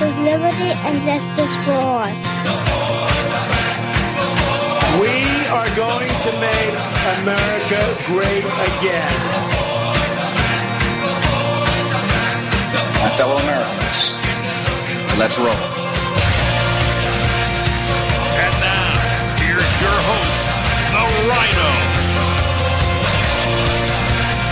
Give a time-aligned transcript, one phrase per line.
[0.00, 2.06] with liberty and justice for all.
[5.00, 5.14] We
[5.48, 6.74] are going to make
[7.18, 9.18] America great again.
[13.02, 14.18] My fellow Americans,
[15.18, 15.62] let's roll.
[18.38, 18.90] And now,
[19.42, 20.46] here's your host,
[20.94, 21.70] the Ryno.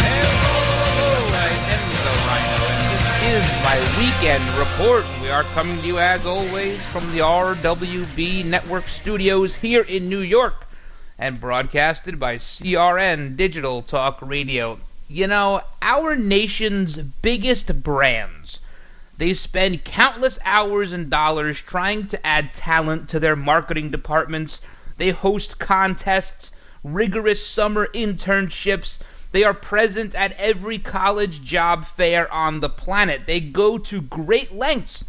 [0.02, 4.44] Hello, I am the Ryno, and this is my weekend
[4.78, 5.06] report.
[5.22, 10.20] We are coming to you, as always, from the RWB Network studios here in New
[10.20, 10.66] York,
[11.18, 14.78] and broadcasted by CRN Digital Talk Radio.
[15.08, 18.60] You know, our nation's biggest brands.
[19.16, 24.60] They spend countless hours and dollars trying to add talent to their marketing departments.
[24.98, 26.50] They host contests,
[26.84, 28.98] rigorous summer internships.
[29.36, 33.26] They are present at every college job fair on the planet.
[33.26, 35.04] They go to great lengths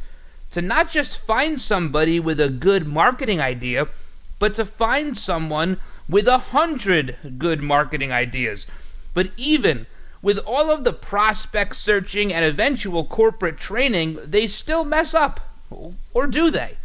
[0.52, 3.88] to not just find somebody with a good marketing idea,
[4.38, 8.68] but to find someone with a hundred good marketing ideas.
[9.14, 9.86] But even
[10.22, 15.40] with all of the prospect searching and eventual corporate training, they still mess up.
[16.14, 16.76] Or do they?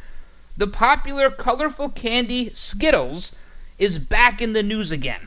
[0.56, 3.32] The popular colorful candy Skittles
[3.80, 5.26] is back in the news again.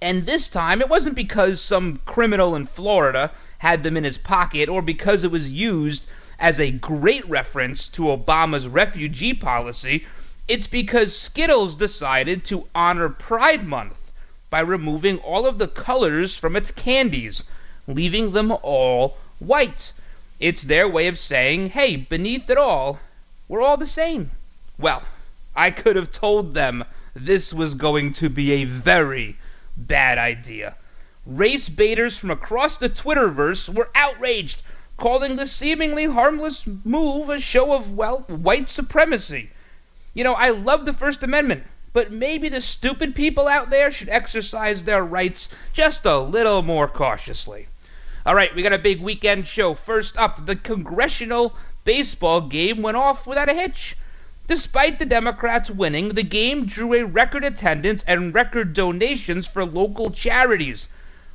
[0.00, 4.68] And this time, it wasn't because some criminal in Florida had them in his pocket
[4.68, 6.06] or because it was used
[6.38, 10.06] as a great reference to Obama's refugee policy.
[10.46, 13.96] It's because Skittles decided to honor Pride Month
[14.50, 17.42] by removing all of the colors from its candies,
[17.88, 19.92] leaving them all white.
[20.38, 23.00] It's their way of saying, hey, beneath it all,
[23.48, 24.30] we're all the same.
[24.78, 25.02] Well,
[25.56, 29.36] I could have told them this was going to be a very
[29.86, 30.76] bad idea.
[31.24, 34.62] Race baiters from across the Twitterverse were outraged,
[34.96, 39.50] calling the seemingly harmless move a show of, well, white supremacy.
[40.14, 44.08] You know, I love the First Amendment, but maybe the stupid people out there should
[44.08, 47.68] exercise their rights just a little more cautiously.
[48.26, 49.74] All right, we got a big weekend show.
[49.74, 53.96] First up, the congressional baseball game went off without a hitch.
[54.48, 60.10] Despite the Democrats winning, the game drew a record attendance and record donations for local
[60.10, 60.88] charities.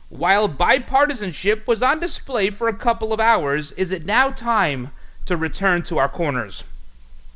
[0.09, 4.89] While bipartisanship was on display for a couple of hours, is it now time
[5.27, 6.63] to return to our corners?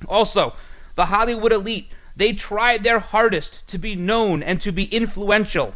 [0.07, 0.55] Also,
[0.95, 5.75] the Hollywood elite, they tried their hardest to be known and to be influential.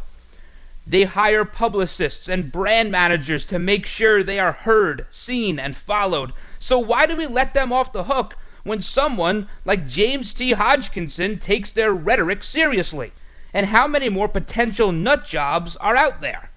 [0.84, 6.32] They hire publicists and brand managers to make sure they are heard, seen, and followed.
[6.58, 10.52] So why do we let them off the hook when someone like James T.
[10.52, 13.12] Hodgkinson takes their rhetoric seriously?
[13.54, 16.50] And how many more potential nut jobs are out there?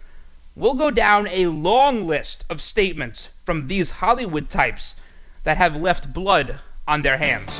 [0.55, 4.95] We'll go down a long list of statements from these Hollywood types
[5.43, 7.59] that have left blood on their hands.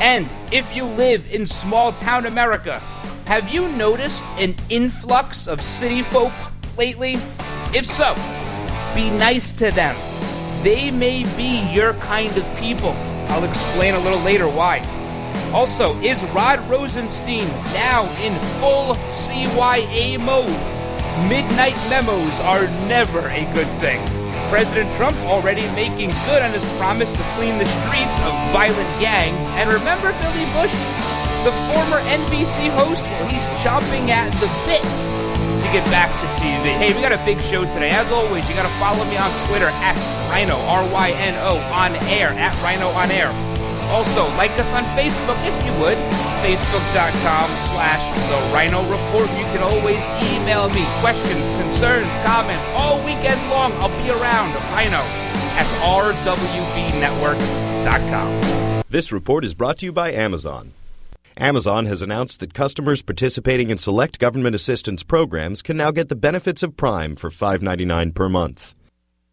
[0.00, 2.80] And if you live in small town America,
[3.26, 6.32] have you noticed an influx of city folk
[6.76, 7.14] lately?
[7.74, 8.14] If so,
[8.94, 9.96] be nice to them.
[10.62, 12.94] They may be your kind of people.
[13.28, 14.80] I'll explain a little later why.
[15.52, 20.48] Also, is Rod Rosenstein now in full CYA mode?
[21.28, 24.04] Midnight memos are never a good thing.
[24.50, 29.44] President Trump already making good on his promise to clean the streets of violent gangs.
[29.56, 30.74] And remember Billy Bush,
[31.42, 33.02] the former NBC host?
[33.32, 35.15] He's chomping at the bit
[35.66, 36.70] to get back to TV.
[36.78, 37.90] Hey, we got a big show today.
[37.90, 39.96] As always, you got to follow me on Twitter at
[40.30, 43.32] Ryno, R-Y-N-O, on air, at Ryno on air.
[43.90, 45.98] Also, like us on Facebook if you would,
[46.42, 49.28] facebook.com slash The Ryno Report.
[49.38, 50.00] You can always
[50.30, 53.72] email me questions, concerns, comments all weekend long.
[53.82, 55.02] I'll be around, Ryno,
[55.58, 58.82] at rwbnetwork.com.
[58.88, 60.72] This report is brought to you by Amazon.
[61.38, 66.16] Amazon has announced that customers participating in select government assistance programs can now get the
[66.16, 68.74] benefits of Prime for $5.99 per month.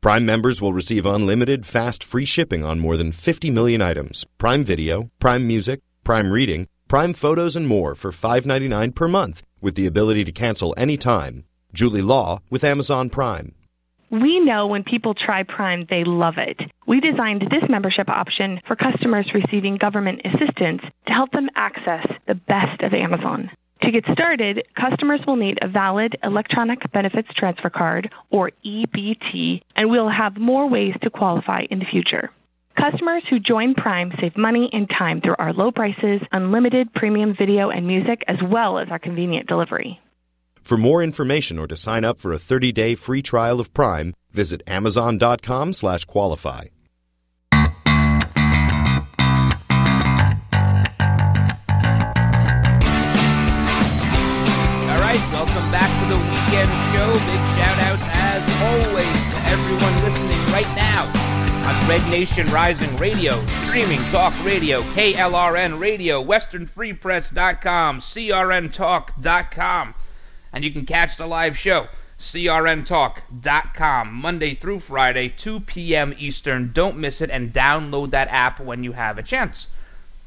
[0.01, 4.65] Prime members will receive unlimited, fast, free shipping on more than 50 million items, Prime
[4.65, 9.85] Video, Prime Music, Prime Reading, Prime Photos, and more for $5.99 per month with the
[9.85, 11.45] ability to cancel anytime.
[11.73, 13.55] Julie Law with Amazon Prime.
[14.13, 16.59] We know when people try Prime, they love it.
[16.85, 22.35] We designed this membership option for customers receiving government assistance to help them access the
[22.35, 23.49] best of Amazon.
[23.81, 29.89] To get started, customers will need a valid electronic benefits transfer card, or EBT, and
[29.89, 32.29] we'll have more ways to qualify in the future.
[32.77, 37.71] Customers who join Prime save money and time through our low prices, unlimited premium video
[37.71, 39.99] and music, as well as our convenient delivery.
[40.63, 44.63] For more information or to sign up for a 30-day free trial of Prime, visit
[44.65, 46.63] amazon.com/qualify.
[54.89, 57.11] All right, welcome back to the weekend show.
[57.11, 61.03] Big shout out, as always, to everyone listening right now
[61.67, 69.95] on Red Nation Rising Radio, streaming talk radio, KLRN Radio, WesternFreePress.com, CRNTalk.com,
[70.53, 71.87] and you can catch the live show,
[72.19, 76.13] CRNTalk.com, Monday through Friday, 2 p.m.
[76.17, 76.71] Eastern.
[76.71, 79.67] Don't miss it and download that app when you have a chance.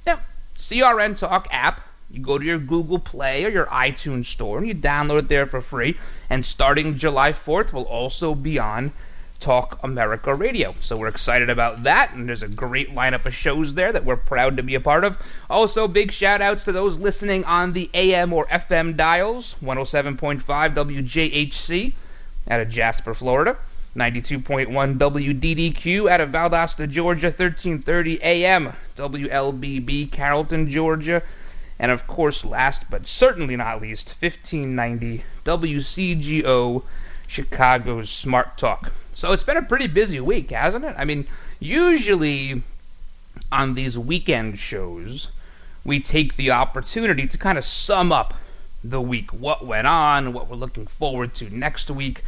[0.06, 0.20] Now,
[0.58, 4.75] CRN Talk app you go to your Google Play or your iTunes store and you
[4.76, 5.99] download it there for free.
[6.31, 8.93] And starting July 4th, will also be on
[9.38, 10.74] Talk America Radio.
[10.80, 14.16] So we're excited about that, and there's a great lineup of shows there that we're
[14.16, 15.18] proud to be a part of.
[15.48, 21.92] Also, big shout outs to those listening on the AM or FM dials 107.5 WJHC
[22.50, 23.56] out of Jasper, Florida.
[23.96, 31.22] 92.1 WDDQ out of Valdosta, Georgia, 1330 AM WLBB, Carrollton, Georgia,
[31.78, 36.82] and of course, last but certainly not least, 1590 WCGO
[37.26, 38.92] Chicago's Smart Talk.
[39.16, 40.94] So it's been a pretty busy week, hasn't it?
[40.98, 41.26] I mean,
[41.58, 42.62] usually
[43.50, 45.30] on these weekend shows,
[45.84, 48.34] we take the opportunity to kind of sum up
[48.84, 52.24] the week, what went on, what we're looking forward to next week.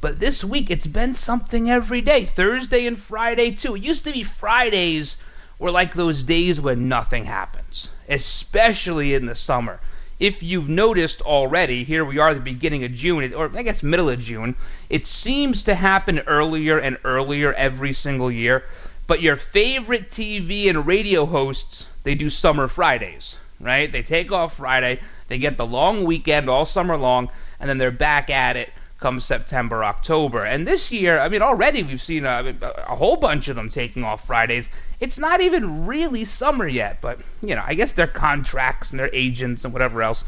[0.00, 2.24] But this week, it's been something every day.
[2.24, 3.74] Thursday and Friday, too.
[3.74, 5.16] It used to be Fridays
[5.58, 9.80] were like those days when nothing happens, especially in the summer.
[10.18, 13.82] If you've noticed already, here we are at the beginning of June, or I guess
[13.82, 14.56] middle of June,
[14.90, 18.64] it seems to happen earlier and earlier every single year.
[19.06, 23.90] But your favorite TV and radio hosts, they do summer Fridays, right?
[23.90, 24.98] They take off Friday,
[25.28, 27.28] they get the long weekend all summer long,
[27.60, 30.44] and then they're back at it come September, October.
[30.44, 34.02] And this year, I mean, already we've seen a, a whole bunch of them taking
[34.02, 34.68] off Fridays.
[35.00, 39.10] It's not even really summer yet, but, you know, I guess their contracts and their
[39.12, 40.24] agents and whatever else.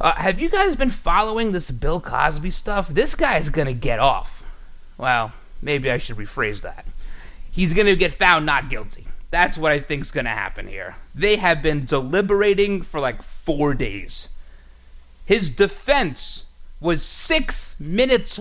[0.00, 2.88] Uh, have you guys been following this Bill Cosby stuff?
[2.88, 4.42] This guy's to get off.
[4.98, 5.32] Well,
[5.62, 6.84] maybe I should rephrase that.
[7.52, 9.06] He's to get found not guilty.
[9.30, 10.96] That's what I think's to happen here.
[11.14, 14.28] They have been deliberating for like four days.
[15.24, 16.44] His defense
[16.80, 18.40] was six minutes.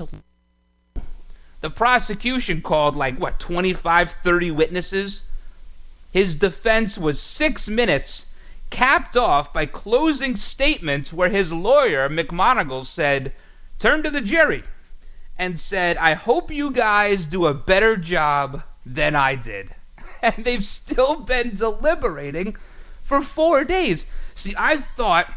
[1.61, 5.23] The prosecution called like, what, 25, 30 witnesses?
[6.13, 8.27] His defense was six minutes,
[8.69, 13.33] capped off by closing statements where his lawyer, McMonagle, said,
[13.79, 14.63] turned to the jury
[15.39, 19.73] and said, I hope you guys do a better job than I did.
[20.21, 22.55] And they've still been deliberating
[23.03, 24.05] for four days.
[24.35, 25.29] See, I thought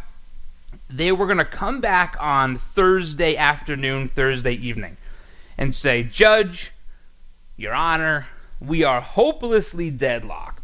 [0.89, 4.97] they were going to come back on Thursday afternoon, Thursday evening,
[5.59, 6.71] and say, Judge,
[7.57, 8.27] Your Honor,
[8.61, 10.56] we are hopelessly deadlocked.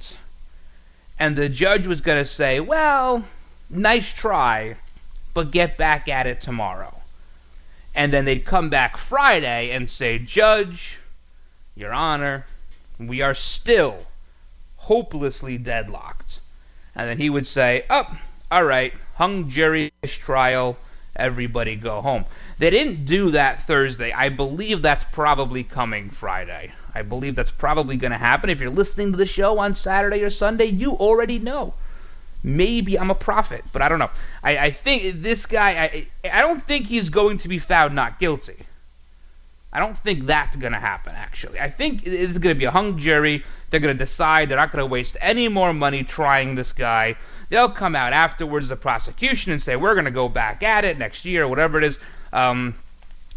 [1.22, 3.22] And the judge was going to say, Well,
[3.70, 4.74] nice try,
[5.34, 6.92] but get back at it tomorrow.
[7.94, 10.98] And then they'd come back Friday and say, Judge,
[11.76, 12.44] Your Honor,
[12.98, 14.06] we are still
[14.78, 16.40] hopelessly deadlocked.
[16.96, 18.18] And then he would say, Oh,
[18.50, 20.76] all right, hung jury trial,
[21.14, 22.24] everybody go home.
[22.58, 24.10] They didn't do that Thursday.
[24.10, 26.72] I believe that's probably coming Friday.
[26.94, 28.50] I believe that's probably going to happen.
[28.50, 31.74] If you're listening to the show on Saturday or Sunday, you already know.
[32.44, 34.10] Maybe I'm a prophet, but I don't know.
[34.42, 38.18] I, I think this guy, I, I don't think he's going to be found not
[38.18, 38.56] guilty.
[39.72, 41.58] I don't think that's going to happen, actually.
[41.58, 43.42] I think it's going to be a hung jury.
[43.70, 47.16] They're going to decide they're not going to waste any more money trying this guy.
[47.48, 50.98] They'll come out afterwards, the prosecution, and say, we're going to go back at it
[50.98, 51.98] next year, or whatever it is.
[52.34, 52.74] Um,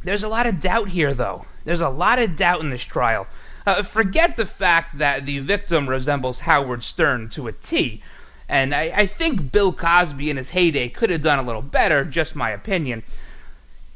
[0.04, 1.46] there's a lot of doubt here, though.
[1.64, 3.28] There's a lot of doubt in this trial.
[3.66, 8.04] Uh, forget the fact that the victim resembles Howard Stern to a T.
[8.48, 12.06] And I, I, think Bill Cosby in his heyday could have done a little better,
[12.06, 13.02] just my opinion.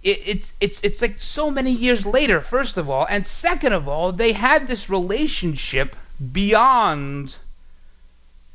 [0.02, 3.88] It, it's it's it's like so many years later, first of all, and second of
[3.88, 5.96] all, they had this relationship
[6.34, 7.36] beyond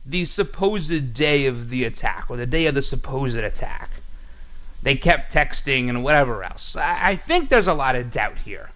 [0.04, 3.90] the supposed day of the attack or the day of the supposed attack.
[4.82, 6.76] They kept texting and whatever else.
[6.76, 8.70] I, I think there's a lot of doubt here.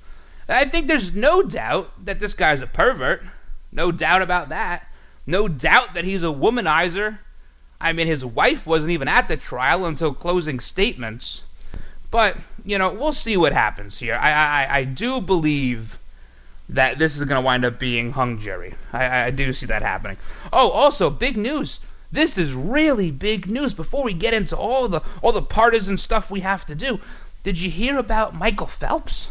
[0.49, 3.23] I think there's no doubt that this guy's a pervert.
[3.71, 4.87] No doubt about that.
[5.27, 7.19] No doubt that he's a womanizer.
[7.81, 11.43] I mean, his wife wasn't even at the trial until closing statements.
[12.11, 14.15] But, you know, we'll see what happens here.
[14.15, 15.99] I, I, I do believe
[16.71, 18.75] that this is going to wind up being hung jury.
[18.93, 20.17] I, I do see that happening.
[20.53, 21.81] Oh, also, big news.
[22.11, 23.75] This is really big news.
[23.75, 27.01] Before we get into all the all the partisan stuff we have to do,
[27.43, 29.29] did you hear about Michael Phelps?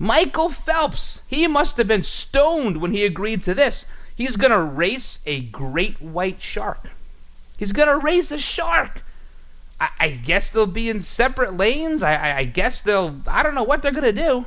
[0.00, 1.22] Michael Phelps.
[1.26, 3.84] He must have been stoned when he agreed to this.
[4.14, 6.90] He's going to race a great white shark.
[7.56, 9.02] He's going to race a shark.
[9.80, 12.02] I, I, guess they'll be in separate lanes.
[12.02, 13.20] I, I, I guess they'll.
[13.26, 14.46] I don't know what they're going to do.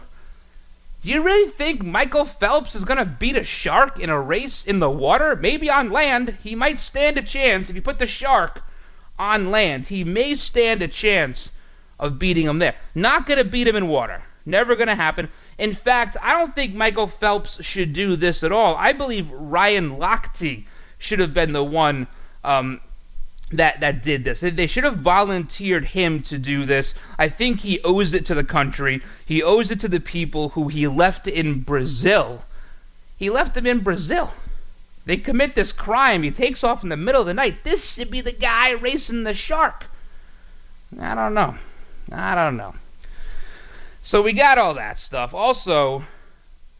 [1.02, 4.66] Do you really think Michael Phelps is going to beat a shark in a race
[4.66, 5.36] in the water?
[5.36, 7.70] Maybe on land, he might stand a chance.
[7.70, 8.62] If you put the shark
[9.18, 11.52] on land, he may stand a chance
[12.00, 12.76] of beating him there.
[12.94, 14.22] Not going to beat him in water.
[14.46, 15.30] Never going to happen.
[15.58, 18.76] In fact, I don't think Michael Phelps should do this at all.
[18.76, 20.64] I believe Ryan Lochte
[20.98, 22.08] should have been the one
[22.44, 22.82] um,
[23.52, 24.40] that that did this.
[24.40, 26.96] They should have volunteered him to do this.
[27.20, 29.02] I think he owes it to the country.
[29.26, 32.44] He owes it to the people who he left in Brazil.
[33.18, 34.32] He left them in Brazil.
[35.06, 36.24] They commit this crime.
[36.24, 37.64] He takes off in the middle of the night.
[37.64, 39.86] This should be the guy racing the shark.
[41.00, 41.56] I don't know.
[42.12, 42.74] I don't know.
[44.04, 45.34] So we got all that stuff.
[45.34, 46.04] Also,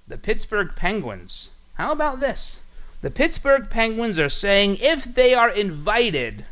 [0.08, 1.50] the Pittsburgh Penguins.
[1.76, 2.60] How about this?
[3.02, 6.46] The Pittsburgh Penguins are saying if they are invited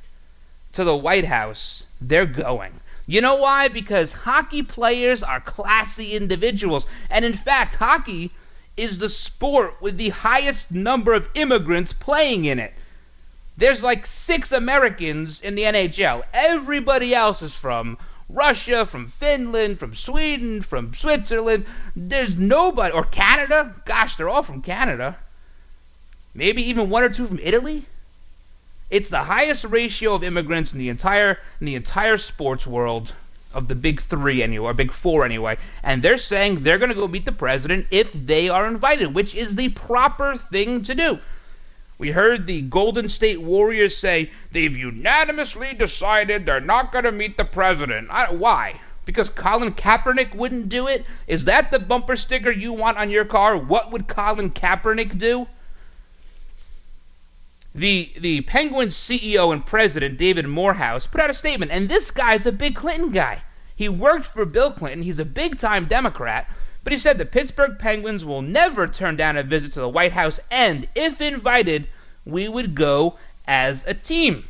[0.73, 2.79] to the White House, they're going.
[3.05, 3.67] You know why?
[3.67, 6.85] Because hockey players are classy individuals.
[7.09, 8.31] And in fact, hockey
[8.77, 12.73] is the sport with the highest number of immigrants playing in it.
[13.57, 16.23] There's like six Americans in the NHL.
[16.33, 17.97] Everybody else is from
[18.29, 21.65] Russia, from Finland, from Sweden, from Switzerland.
[21.95, 23.74] There's nobody, or Canada.
[23.86, 25.17] Gosh, they're all from Canada.
[26.36, 27.86] Maybe even one or two from Italy.
[28.91, 33.13] It's the highest ratio of immigrants in the entire in the entire sports world
[33.53, 35.57] of the big three anyway, or big four anyway.
[35.83, 39.33] And they're saying they're going to go meet the president if they are invited, which
[39.33, 41.19] is the proper thing to do.
[42.00, 47.38] We heard the Golden State Warriors say they've unanimously decided they're not going to meet
[47.38, 48.08] the president.
[48.10, 48.79] I, why?
[49.06, 51.06] Because Colin Kaepernick wouldn't do it?
[51.27, 53.58] Is that the bumper sticker you want on your car?
[53.58, 55.46] What would Colin Kaepernick do?
[57.75, 62.46] the the Penguins CEO and president David Morehouse put out a statement, and this guy's
[62.46, 63.41] a big Clinton guy.
[63.75, 65.03] He worked for Bill Clinton.
[65.03, 66.50] He's a big time Democrat.
[66.89, 70.13] But he said the Pittsburgh Penguins will never turn down a visit to the White
[70.13, 71.88] House, and if invited,
[72.25, 74.48] we would go as a team.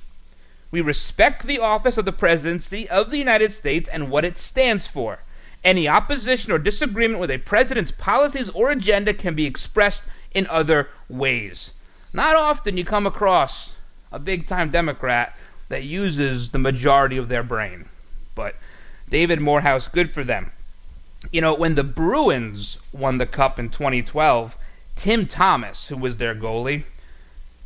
[0.72, 4.88] We respect the office of the presidency of the United States and what it stands
[4.88, 5.19] for.
[5.65, 10.03] Any opposition or disagreement with a president's policies or agenda can be expressed
[10.34, 11.72] in other ways.
[12.13, 13.74] Not often you come across
[14.13, 15.36] a big time Democrat
[15.67, 17.89] that uses the majority of their brain.
[18.34, 18.55] But
[19.10, 20.53] David Morehouse, good for them.
[21.31, 24.55] You know, when the Bruins won the Cup in 2012,
[24.95, 26.83] Tim Thomas, who was their goalie,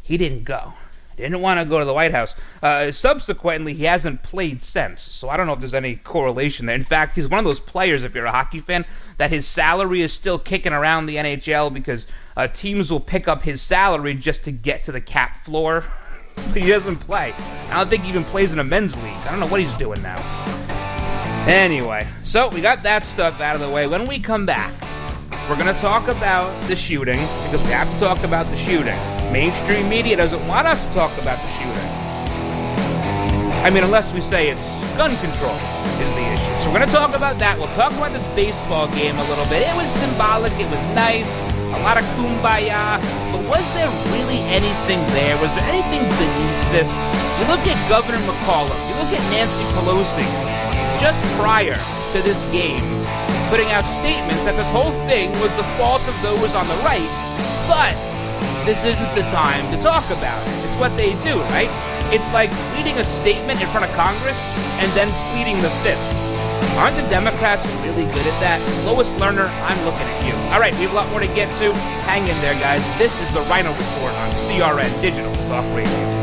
[0.01, 0.73] he didn't go.
[1.17, 2.35] Didn't want to go to the White House.
[2.61, 6.75] Uh, subsequently, he hasn't played since, so I don't know if there's any correlation there.
[6.75, 8.85] In fact, he's one of those players, if you're a hockey fan,
[9.17, 13.43] that his salary is still kicking around the NHL because uh, teams will pick up
[13.43, 15.83] his salary just to get to the cap floor.
[16.55, 17.33] he doesn't play.
[17.69, 19.05] I don't think he even plays in a men's league.
[19.05, 20.62] I don't know what he's doing now.
[21.47, 23.85] Anyway, so we got that stuff out of the way.
[23.85, 24.73] When we come back,
[25.49, 28.95] we're going to talk about the shooting because we have to talk about the shooting.
[29.31, 31.89] Mainstream media doesn't want us to talk about the shooting.
[33.59, 35.55] I mean, unless we say it's gun control
[35.99, 36.63] is the issue.
[36.63, 37.59] So we're going to talk about that.
[37.59, 39.67] We'll talk about this baseball game a little bit.
[39.67, 40.53] It was symbolic.
[40.53, 41.27] It was nice
[41.73, 43.01] a lot of kumbaya,
[43.33, 45.33] but was there really anything there?
[45.41, 46.89] Was there anything beneath this?
[47.41, 50.52] You look at Governor McAuliffe, you look at Nancy Pelosi,
[51.03, 51.75] just prior
[52.15, 52.79] to this game,
[53.51, 57.11] putting out statements that this whole thing was the fault of those on the right,
[57.67, 57.91] but
[58.63, 60.63] this isn't the time to talk about it.
[60.63, 61.67] It's what they do, right?
[62.07, 64.39] It's like pleading a statement in front of Congress
[64.79, 65.99] and then pleading the fifth.
[66.79, 68.63] Aren't the Democrats really good at that?
[68.87, 70.31] Lois Lerner, I'm looking at you.
[70.55, 71.75] All right, we have a lot more to get to.
[72.07, 72.79] Hang in there, guys.
[72.95, 76.22] This is the Ryno Report on CRN Digital Talk Radio.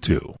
[0.01, 0.40] Two.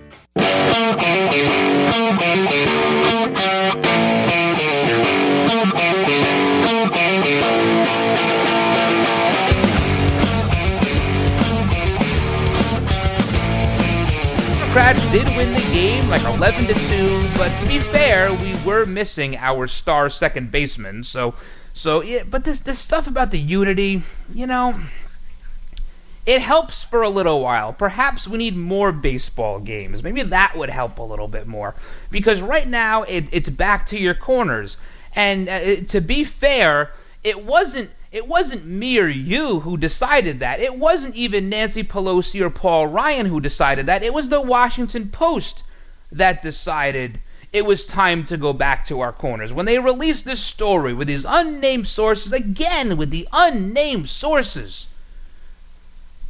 [14.73, 17.29] Democrats did win the game, like 11 to 2.
[17.37, 21.03] But to be fair, we were missing our star second baseman.
[21.03, 21.35] So,
[21.73, 22.23] so yeah.
[22.23, 24.01] But this this stuff about the unity,
[24.33, 24.79] you know,
[26.25, 27.73] it helps for a little while.
[27.73, 30.03] Perhaps we need more baseball games.
[30.03, 31.73] Maybe that would help a little bit more.
[32.11, 34.77] Because right now it, it's back to your corners.
[35.15, 36.91] And uh, to be fair,
[37.23, 40.59] it wasn't it wasn't me or you who decided that.
[40.59, 44.03] It wasn't even Nancy Pelosi or Paul Ryan who decided that.
[44.03, 45.63] It was the Washington Post
[46.11, 47.19] that decided
[47.53, 49.53] it was time to go back to our corners.
[49.53, 54.87] When they released this story with these unnamed sources, again with the unnamed sources,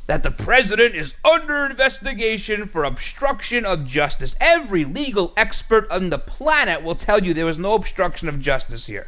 [0.08, 4.36] that the president is under investigation for obstruction of justice.
[4.42, 8.86] Every legal expert on the planet will tell you there was no obstruction of justice
[8.86, 9.08] here.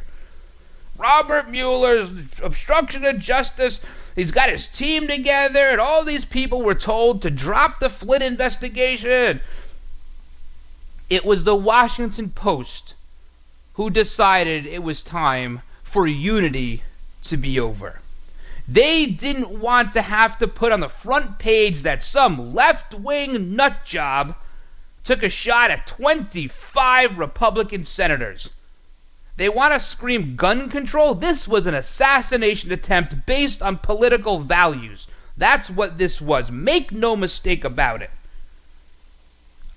[0.96, 2.08] Robert Mueller's
[2.42, 3.80] obstruction of justice.
[4.14, 8.22] He's got his team together, and all these people were told to drop the Flynn
[8.22, 9.40] investigation.
[11.10, 12.94] It was the Washington Post
[13.74, 16.82] who decided it was time for unity
[17.24, 18.00] to be over.
[18.66, 23.54] They didn't want to have to put on the front page that some left wing
[23.56, 24.36] nut job
[25.04, 28.48] took a shot at 25 Republican senators.
[29.36, 31.14] They want to scream gun control?
[31.14, 35.08] This was an assassination attempt based on political values.
[35.36, 36.50] That's what this was.
[36.50, 38.10] Make no mistake about it.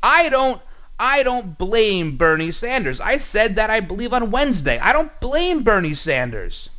[0.02, 0.62] I don't
[1.00, 3.02] I don't blame Bernie Sanders.
[3.02, 4.80] I said that I believe on Wednesday.
[4.80, 6.70] I don't blame Bernie Sanders.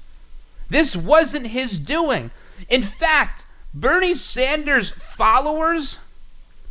[0.70, 2.31] This wasn't his doing.
[2.68, 5.98] In fact, Bernie Sanders' followers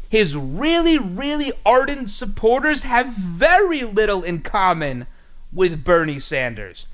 [0.09, 5.05] his really, really ardent supporters have very little in common
[5.51, 6.87] with Bernie Sanders.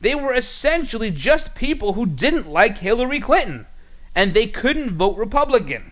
[0.00, 3.66] They were essentially just people who didn't like Hillary Clinton,
[4.14, 5.90] and they couldn't vote Republican.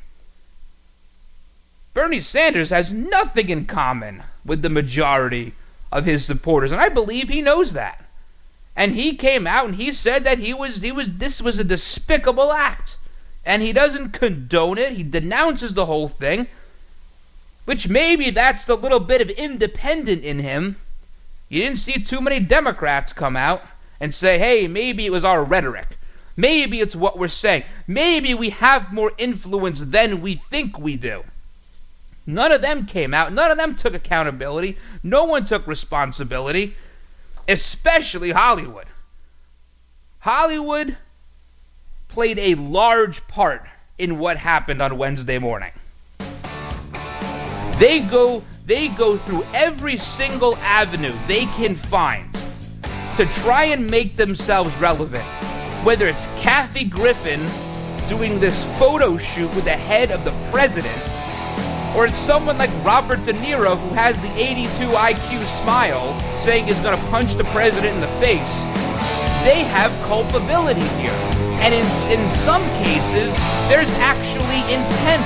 [1.92, 5.54] Bernie Sanders has nothing in common with the majority
[5.90, 8.03] of his supporters, and I believe he knows that.
[8.76, 11.64] And he came out and he said that he was he was this was a
[11.64, 12.96] despicable act.
[13.46, 14.92] And he doesn't condone it.
[14.92, 16.46] He denounces the whole thing.
[17.66, 20.76] Which maybe that's the little bit of independent in him.
[21.48, 23.62] You didn't see too many Democrats come out
[24.00, 25.86] and say, hey, maybe it was our rhetoric.
[26.36, 27.64] Maybe it's what we're saying.
[27.86, 31.22] Maybe we have more influence than we think we do.
[32.26, 33.32] None of them came out.
[33.32, 34.78] None of them took accountability.
[35.02, 36.74] No one took responsibility,
[37.48, 38.86] especially Hollywood.
[40.18, 40.96] Hollywood
[42.08, 43.66] played a large part
[43.98, 45.72] in what happened on Wednesday morning.
[47.78, 52.32] They go they go through every single avenue they can find
[53.16, 55.24] to try and make themselves relevant.
[55.84, 57.40] Whether it's Kathy Griffin
[58.08, 61.13] doing this photo shoot with the head of the president
[61.94, 66.78] or it's someone like Robert De Niro who has the 82 IQ smile saying he's
[66.80, 68.54] going to punch the president in the face.
[69.44, 71.12] They have culpability here.
[71.62, 73.32] And in, in some cases,
[73.68, 75.24] there's actually intent.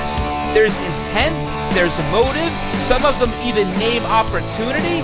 [0.53, 1.39] There's intent,
[1.73, 2.51] there's motive,
[2.87, 5.01] some of them even name opportunity.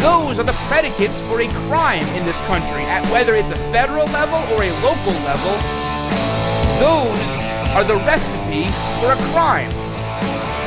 [0.00, 4.06] Those are the predicates for a crime in this country, at whether it's a federal
[4.06, 5.54] level or a local level.
[6.78, 7.20] Those
[7.74, 8.68] are the recipe
[9.00, 9.83] for a crime.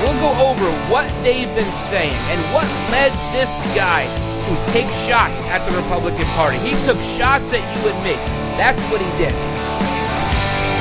[0.02, 4.06] We'll go over what they've been saying and what led this guy
[4.48, 6.58] to take shots at the Republican Party.
[6.60, 8.14] He took shots at you and me.
[8.58, 9.34] That's what he did.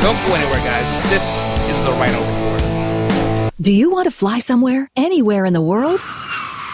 [0.02, 1.10] Don't go anywhere, guys.
[1.10, 1.24] This
[1.68, 3.52] is the right Report.
[3.60, 6.00] Do you want to fly somewhere, anywhere in the world?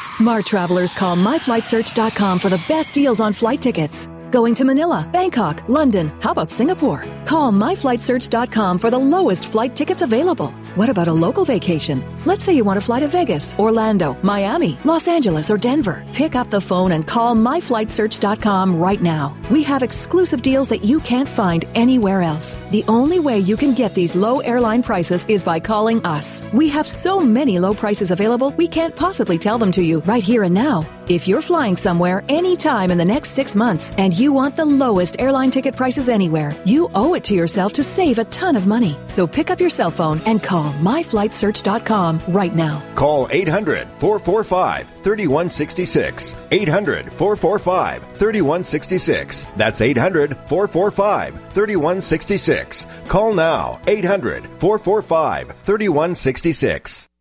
[0.02, 4.09] Smart travelers call myflightsearch.com for the best deals on flight tickets.
[4.33, 7.05] Going to Manila, Bangkok, London, how about Singapore?
[7.27, 10.55] Call myflightsearch.com for the lowest flight tickets available.
[10.75, 12.03] What about a local vacation?
[12.25, 16.03] Let's say you want to fly to Vegas, Orlando, Miami, Los Angeles, or Denver.
[16.14, 19.37] Pick up the phone and call myflightsearch.com right now.
[19.51, 22.57] We have exclusive deals that you can't find anywhere else.
[22.71, 26.42] The only way you can get these low airline prices is by calling us.
[26.55, 30.25] We have so many low prices available, we can't possibly tell them to you right
[30.25, 30.88] here and now.
[31.09, 35.17] If you're flying somewhere anytime in the next six months and you want the lowest
[35.19, 38.97] airline ticket prices anywhere, you owe it to yourself to save a ton of money.
[39.09, 42.83] So pick up your cell phone and call myflightsearch.com right now.
[42.95, 46.37] Call 800 445 3166.
[46.53, 49.47] 800 445 3166.
[49.57, 52.87] That's 800 445 3166.
[53.09, 57.09] Call now 800 445 3166.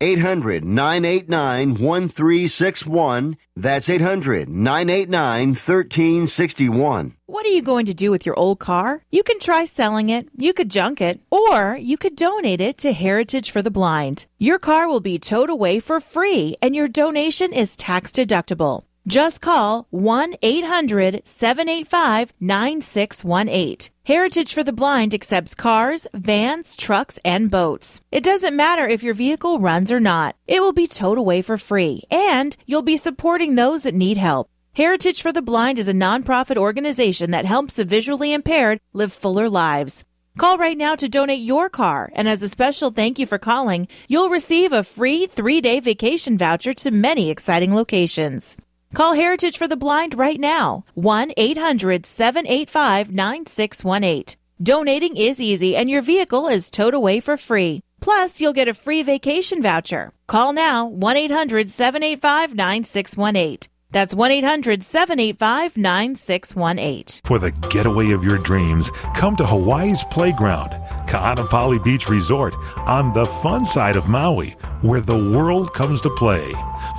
[0.00, 3.36] 800 989 1361.
[3.56, 7.14] That's 800 989 1361.
[7.26, 9.02] What are you going to do with your old car?
[9.10, 12.92] You can try selling it, you could junk it, or you could donate it to
[12.92, 14.26] Heritage for the Blind.
[14.38, 18.84] Your car will be towed away for free, and your donation is tax deductible.
[19.06, 23.90] Just call 1 800 785 9618.
[24.06, 28.00] Heritage for the Blind accepts cars, vans, trucks, and boats.
[28.10, 30.36] It doesn't matter if your vehicle runs or not.
[30.46, 34.48] It will be towed away for free, and you'll be supporting those that need help.
[34.74, 39.50] Heritage for the Blind is a nonprofit organization that helps the visually impaired live fuller
[39.50, 40.02] lives.
[40.38, 43.86] Call right now to donate your car, and as a special thank you for calling,
[44.08, 48.56] you'll receive a free three day vacation voucher to many exciting locations.
[48.94, 50.84] Call Heritage for the Blind right now.
[50.94, 54.36] 1 800 785 9618.
[54.62, 57.80] Donating is easy and your vehicle is towed away for free.
[58.00, 60.12] Plus, you'll get a free vacation voucher.
[60.28, 63.68] Call now 1 800 785 9618.
[63.90, 67.20] That's 1 800 785 9618.
[67.24, 70.70] For the getaway of your dreams, come to Hawaii's Playground,
[71.08, 76.52] Ka'anapali Beach Resort, on the fun side of Maui, where the world comes to play.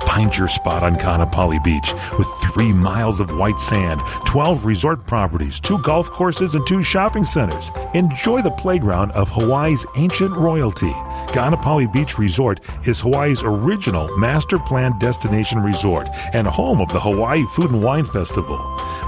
[0.06, 5.60] Find your spot on Ka'anapali Beach with three miles of white sand, 12 resort properties,
[5.60, 7.70] two golf courses, and two shopping centers.
[7.94, 10.92] Enjoy the playground of Hawaii's ancient royalty.
[11.32, 17.44] Ka'anapali Beach Resort is Hawaii's original master planned destination resort and home of the Hawaii
[17.54, 18.58] Food and Wine Festival.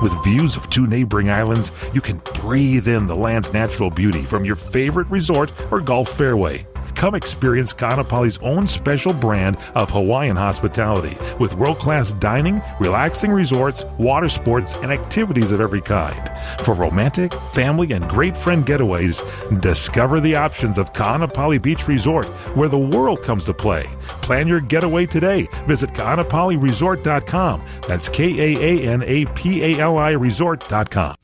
[0.03, 4.45] With views of two neighboring islands, you can breathe in the land's natural beauty from
[4.45, 6.65] your favorite resort or golf fairway.
[6.99, 13.85] Come experience Ka'anapali's own special brand of Hawaiian hospitality with world class dining, relaxing resorts,
[13.99, 16.29] water sports, and activities of every kind.
[16.65, 19.23] For romantic, family, and great friend getaways,
[19.61, 23.87] discover the options of Ka'anapali Beach Resort, where the world comes to play.
[24.21, 25.47] Plan your getaway today.
[25.69, 27.61] Visit Ka'anapaliResort.com.
[27.87, 28.25] That's K
[28.57, 31.18] A A N A P A L I Resort.com.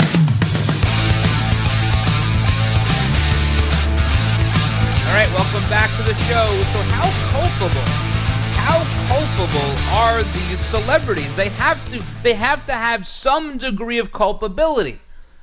[5.54, 6.46] welcome back to the show.
[6.72, 7.80] So, how culpable,
[8.56, 11.36] how culpable are these celebrities?
[11.36, 14.98] They have to, they have to have some degree of culpability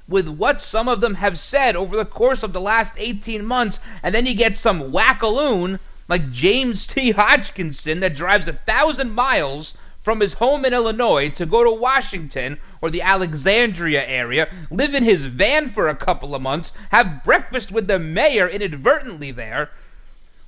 [0.09, 3.79] with what some of them have said over the course of the last 18 months,
[4.03, 7.11] and then you get some wackaloon like James T.
[7.11, 12.57] Hodgkinson that drives a thousand miles from his home in Illinois to go to Washington
[12.81, 17.71] or the Alexandria area, live in his van for a couple of months, have breakfast
[17.71, 19.69] with the mayor inadvertently there.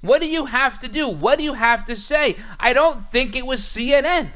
[0.03, 1.07] What do you have to do?
[1.07, 2.35] What do you have to say?
[2.59, 4.31] I don't think it was CNN.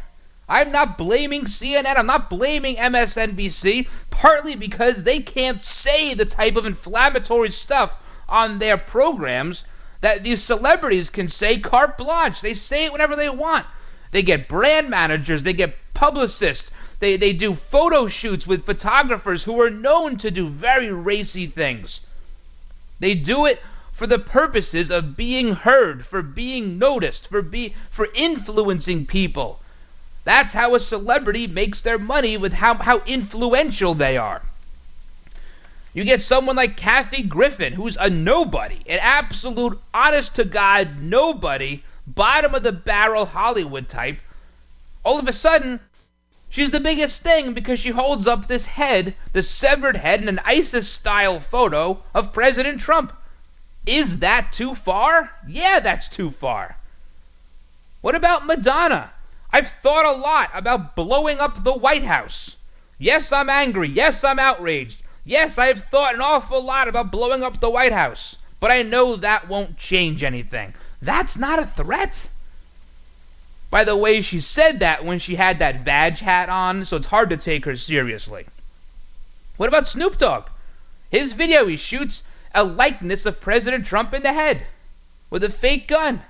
[0.48, 1.98] I'm not blaming CNN.
[1.98, 7.92] I'm not blaming MSNBC, partly because they can't say the type of inflammatory stuff
[8.30, 9.66] on their programs
[10.00, 12.40] that these celebrities can say carte blanche.
[12.40, 13.66] They say it whenever they want.
[14.12, 19.60] They get brand managers, they get publicists, they, they do photo shoots with photographers who
[19.60, 22.00] are known to do very racy things.
[23.02, 23.62] They do it
[23.98, 29.60] for the purposes of being heard, for being noticed, for be for influencing people.
[30.24, 34.44] That's how a celebrity makes their money with how, how influential they are.
[35.96, 41.82] You get someone like Kathy Griffin, who's a nobody, an absolute honest to God nobody,
[42.06, 44.20] bottom of the barrel Hollywood type.
[45.04, 45.80] All of a sudden,
[46.52, 50.42] she's the biggest thing because she holds up this head, the severed head, in an
[50.46, 53.12] ISIS style photo of President Trump.
[53.88, 55.32] Is that too far?
[55.48, 56.76] Yeah, that's too far.
[58.02, 59.10] What about Madonna?
[59.52, 62.58] I've thought a lot about blowing up the White House.
[63.00, 63.88] Yes, I'm angry.
[63.88, 65.02] Yes, I'm outraged.
[65.24, 68.36] Yes, I have thought an awful lot about blowing up the White House.
[68.60, 70.74] But I know that won't change anything.
[71.02, 72.28] That's not a threat.
[73.70, 77.08] By the way, she said that when she had that badge hat on, so it's
[77.08, 78.46] hard to take her seriously.
[79.56, 80.48] What about Snoop Dogg?
[81.10, 82.24] His video, he shoots
[82.58, 84.66] a likeness of President Trump in the head
[85.30, 86.24] with a fake gun.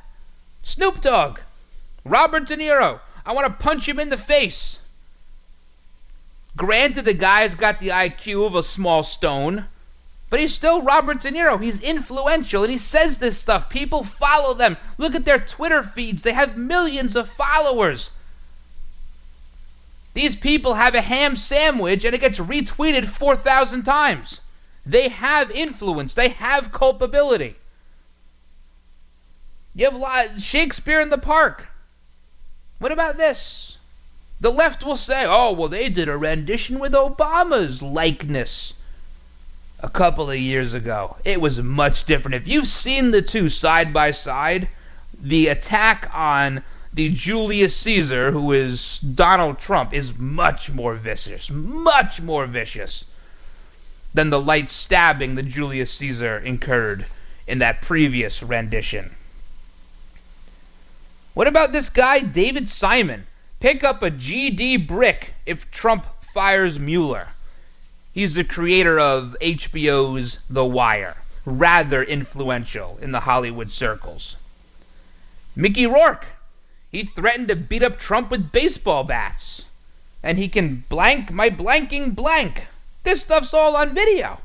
[0.61, 1.39] Snoop Dogg.
[2.03, 2.99] Robert De Niro.
[3.25, 4.79] I want to punch him in the face.
[6.57, 9.67] Granted, the guy's got the IQ of a small stone,
[10.29, 11.63] but he's still Robert De Niro.
[11.63, 13.69] He's influential and he says this stuff.
[13.69, 14.75] People follow them.
[14.97, 18.11] Look at their Twitter feeds, they have millions of followers.
[20.13, 24.41] These people have a ham sandwich and it gets retweeted 4,000 times.
[24.87, 27.57] They have influence, they have culpability.
[29.75, 31.67] You have Shakespeare in the Park.
[32.79, 33.77] What about this?
[34.39, 38.75] The left will say, oh, well, they did a rendition with Obama's likeness
[39.81, 41.17] a couple of years ago.
[41.25, 42.35] It was much different.
[42.35, 44.69] If you've seen the two side by side,
[45.21, 51.49] the attack on the Julius Caesar, who is Donald Trump, is much more vicious.
[51.49, 53.03] Much more vicious
[54.13, 57.05] than the light stabbing that Julius Caesar incurred
[57.47, 59.15] in that previous rendition.
[61.33, 63.27] What about this guy, David Simon?
[63.59, 67.27] Pick up a GD brick if Trump fires Mueller.
[68.13, 74.35] He's the creator of HBO's The Wire, rather influential in the Hollywood circles.
[75.55, 76.25] Mickey Rourke,
[76.91, 79.65] he threatened to beat up Trump with baseball bats.
[80.23, 82.67] And he can blank my blanking blank.
[83.07, 84.41] This stuff's all on video.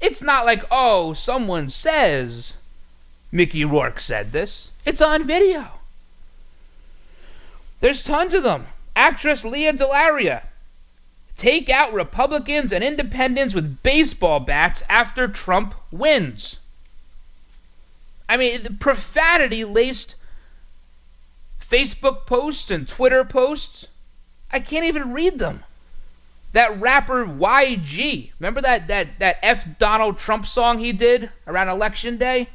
[0.00, 2.52] It's not like, oh, someone says
[3.32, 4.70] Mickey Rourke said this.
[4.86, 5.66] It's on video.
[7.80, 8.68] There's tons of them.
[8.94, 10.44] Actress Lea DeLaria.
[11.36, 16.56] Take out Republicans and independents with baseball bats after Trump wins.
[18.28, 20.14] I mean, profanity laced
[21.68, 23.88] Facebook posts and Twitter posts
[24.52, 25.64] I can't even read them.
[26.52, 32.16] That rapper YG, remember that that that F Donald Trump song he did around election
[32.16, 32.48] day?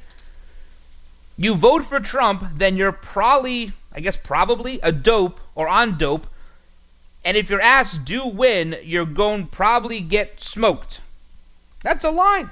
[1.38, 6.27] You vote for Trump, then you're probably, I guess probably a dope or on dope.
[7.25, 11.01] And if your ass do win, you're going probably get smoked.
[11.81, 12.51] That's a line.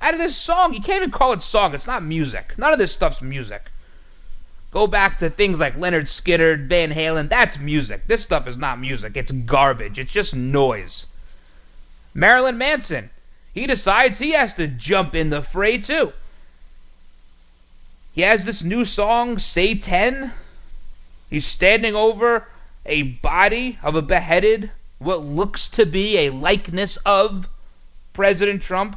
[0.00, 1.74] Out of this song, you can't even call it song.
[1.74, 2.56] It's not music.
[2.56, 3.70] None of this stuff's music.
[4.70, 7.30] Go back to things like Lynyrd Skynyrd, Van Halen.
[7.30, 8.06] That's music.
[8.06, 9.16] This stuff is not music.
[9.16, 9.98] It's garbage.
[9.98, 11.06] It's just noise.
[12.12, 13.08] Marilyn Manson.
[13.54, 16.12] He decides he has to jump in the fray too.
[18.12, 20.32] He has this new song, Say 10.
[21.30, 22.46] He's standing over
[22.84, 27.48] a body of a beheaded, what looks to be a likeness of
[28.12, 28.96] President Trump.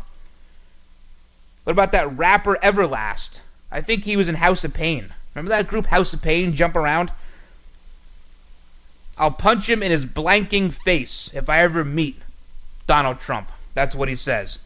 [1.63, 3.39] What about that rapper Everlast?
[3.71, 5.13] I think he was in House of Pain.
[5.33, 7.11] Remember that group House of Pain jump around?
[9.17, 12.21] I'll punch him in his blanking face if I ever meet
[12.87, 13.49] Donald Trump.
[13.73, 14.59] That's what he says.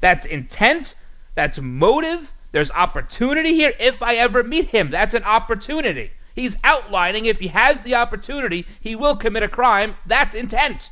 [0.00, 0.94] That's intent.
[1.34, 2.30] That's motive.
[2.52, 4.90] There's opportunity here if I ever meet him.
[4.90, 6.10] That's an opportunity.
[6.34, 9.96] He's outlining if he has the opportunity, he will commit a crime.
[10.06, 10.90] That's intent.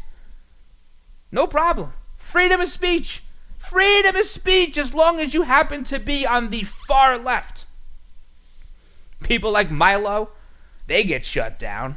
[1.30, 1.92] No problem.
[2.16, 3.22] Freedom of speech.
[3.56, 7.65] Freedom of speech as long as you happen to be on the far left.
[9.22, 10.30] People like Milo,
[10.86, 11.96] they get shut down.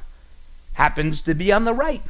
[0.73, 2.01] Happens to be on the right.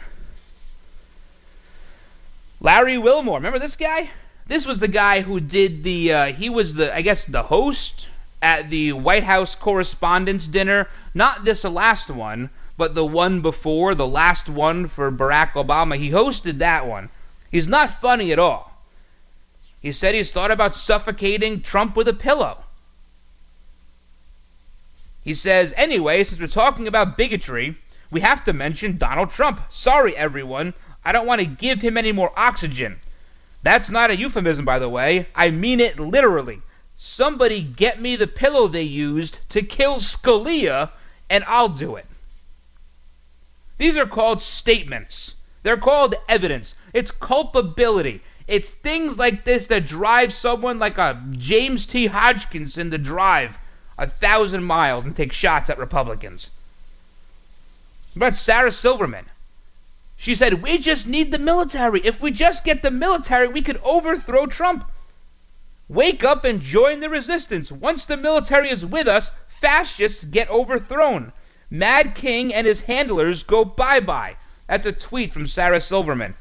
[2.61, 4.09] Larry Wilmore, remember this guy?
[4.47, 6.13] This was the guy who did the.
[6.13, 8.07] Uh, he was the, I guess, the host
[8.41, 10.87] at the White House Correspondents' Dinner.
[11.13, 15.97] Not this last one, but the one before, the last one for Barack Obama.
[15.97, 17.09] He hosted that one.
[17.51, 18.71] He's not funny at all.
[19.81, 22.63] He said he's thought about suffocating Trump with a pillow.
[25.29, 27.75] He says, anyway, since we're talking about bigotry,
[28.09, 29.61] we have to mention Donald Trump.
[29.69, 30.73] Sorry, everyone.
[31.05, 32.99] I don't want to give him any more oxygen.
[33.61, 35.27] That's not a euphemism, by the way.
[35.35, 36.63] I mean it literally.
[36.97, 40.89] Somebody get me the pillow they used to kill Scalia,
[41.29, 42.07] and I'll do it.
[43.77, 45.35] These are called statements.
[45.61, 46.73] They're called evidence.
[46.91, 48.23] It's culpability.
[48.47, 52.07] It's things like this that drive someone like a James T.
[52.07, 53.59] Hodgkinson to drive
[53.99, 56.49] a thousand miles and take shots at Republicans.
[58.15, 59.25] But Sarah Silverman,
[60.15, 61.99] she said, We just need the military.
[62.03, 64.89] If we just get the military, we could overthrow Trump.
[65.89, 67.71] Wake up and join the resistance.
[67.71, 71.33] Once the military is with us, fascists get overthrown.
[71.69, 74.37] Mad King and his handlers go bye bye.
[74.67, 76.35] That's a tweet from Sarah Silverman.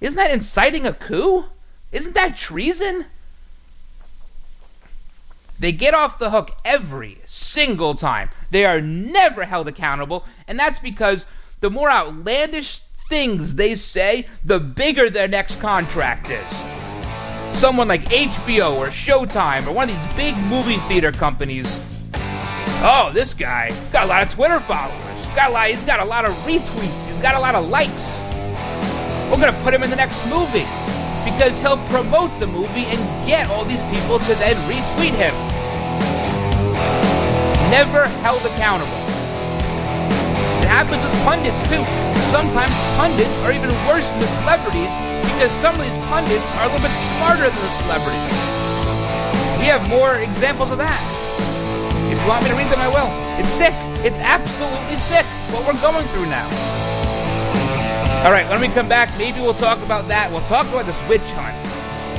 [0.00, 1.44] Isn't that inciting a coup?
[1.92, 3.06] Isn't that treason?
[5.58, 8.30] They get off the hook every single time.
[8.50, 11.24] They are never held accountable, and that's because
[11.60, 17.58] the more outlandish things they say, the bigger their next contract is.
[17.58, 21.66] Someone like HBO or Showtime or one of these big movie theater companies.
[22.82, 25.26] Oh, this guy got a lot of Twitter followers.
[25.34, 27.06] Got a lot, he's got a lot of retweets.
[27.06, 28.04] He's got a lot of likes.
[29.30, 30.66] We're gonna put him in the next movie
[31.26, 35.34] because he'll promote the movie and get all these people to then retweet him.
[37.66, 38.94] Never held accountable.
[40.62, 41.82] It happens with pundits too.
[42.30, 44.94] Sometimes pundits are even worse than the celebrities
[45.34, 48.38] because some of these pundits are a little bit smarter than the celebrities.
[49.58, 51.02] We have more examples of that.
[52.06, 53.10] If you want me to read them, I will.
[53.42, 53.74] It's sick.
[54.06, 56.75] It's absolutely sick what we're going through now.
[58.24, 60.32] All right, when we come back, maybe we'll talk about that.
[60.32, 61.54] We'll talk about this witch hunt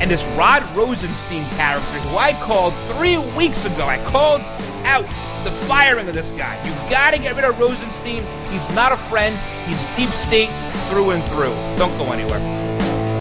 [0.00, 3.84] and this Rod Rosenstein character who I called three weeks ago.
[3.84, 4.40] I called
[4.86, 5.04] out
[5.44, 6.56] the firing of this guy.
[6.64, 8.24] You gotta get rid of Rosenstein.
[8.50, 9.36] He's not a friend.
[9.66, 10.48] He's deep state
[10.88, 11.54] through and through.
[11.76, 13.20] Don't go anywhere.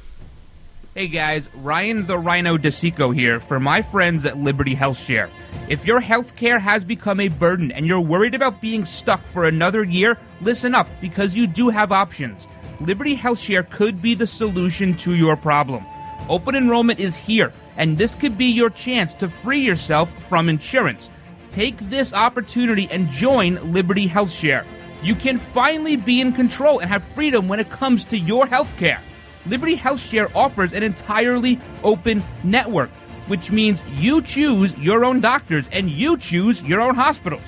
[0.95, 5.29] Hey guys, Ryan the Ryno DeSico here for my friends at Liberty Health Share.
[5.67, 9.45] If your health care has become a burden and you're worried about being stuck for
[9.45, 12.47] another year, listen up because you do have options.
[12.79, 15.83] Liberty Health Share could be the solution to your problem.
[16.29, 21.09] Open enrollment is here, and this could be your chance to free yourself from insurance.
[21.49, 24.63] Take this opportunity and join Liberty Health Share.
[25.01, 28.69] You can finally be in control and have freedom when it comes to your health
[28.77, 29.01] care.
[29.47, 32.91] Liberty Health Share offers an entirely open network,
[33.27, 37.41] which means you choose your own doctors and you choose your own hospitals.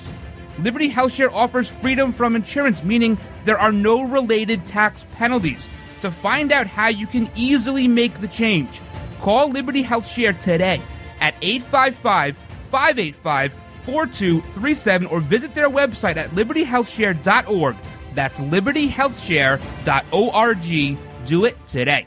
[0.62, 5.68] Liberty Health Share offers freedom from insurance, meaning there are no related tax penalties.
[6.02, 8.80] To find out how you can easily make the change,
[9.20, 10.80] call Liberty Health Share today
[11.20, 12.36] at 855
[12.70, 13.52] 585
[13.84, 17.76] 4237 or visit their website at libertyhealthshare.org.
[18.14, 21.26] That's libertyhealthshare.org.
[21.26, 22.06] Do it today.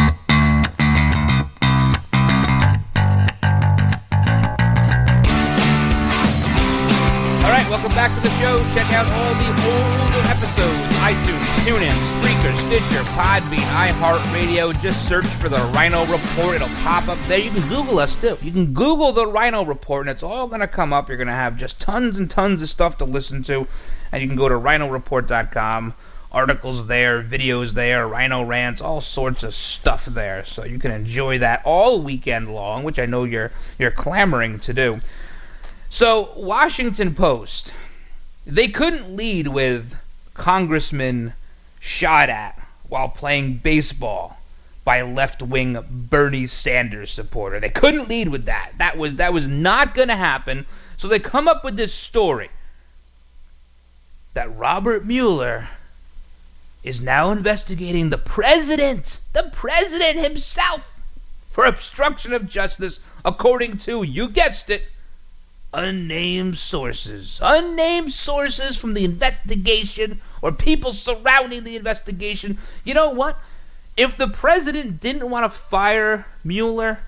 [7.43, 8.59] All right, welcome back to the show.
[8.75, 14.79] Check out all the old episodes iTunes, TuneIn, Spreaker, Stitcher, Podbean, iHeartRadio.
[14.83, 16.57] Just search for the Ryno Report.
[16.57, 17.39] It'll pop up there.
[17.39, 18.37] You can Google us too.
[18.43, 21.09] You can Google the Ryno Report, and it's all going to come up.
[21.09, 23.67] You're going to have just tons and tons of stuff to listen to.
[24.13, 25.95] And you can go to rynoreport.com.
[26.33, 30.45] Articles there, videos there, Ryno rants, all sorts of stuff there.
[30.45, 34.73] So you can enjoy that all weekend long, which I know you're you're clamoring to
[34.73, 35.01] do.
[35.93, 37.73] So, Washington Post,
[38.47, 39.93] they couldn't lead with
[40.35, 41.33] Congressman
[41.81, 42.57] shot at
[42.89, 44.39] while playing baseball
[44.85, 47.59] by left-wing Bernie Sanders supporter.
[47.59, 48.73] They couldn't lead with that.
[48.79, 50.65] That was that was not going to happen.
[50.97, 52.51] So they come up with this story
[54.35, 55.69] that Robert Mueller
[56.83, 60.91] is now investigating the president, the president himself
[61.51, 64.85] for obstruction of justice according to you guessed it
[65.73, 67.39] unnamed sources.
[67.43, 72.59] Unnamed sources from the investigation or people surrounding the investigation.
[72.85, 73.39] You know what?
[73.97, 76.99] If the president didn't want to fire Mueller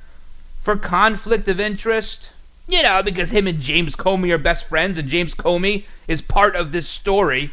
[0.61, 2.31] for conflict of interest,
[2.69, 6.55] you know, because him and James Comey are best friends and James Comey is part
[6.55, 7.53] of this story.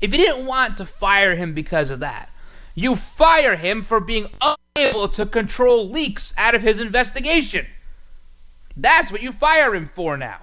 [0.00, 2.30] If you didn't want to fire him because of that,
[2.74, 4.30] you fire him for being
[4.76, 7.66] unable to control leaks out of his investigation.
[8.76, 10.38] That's what you fire him for now.